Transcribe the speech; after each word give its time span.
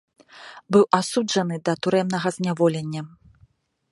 Быў 0.75 0.83
асуджаны 0.99 1.55
да 1.69 1.73
турэмнага 1.87 2.29
зняволення. 2.37 3.01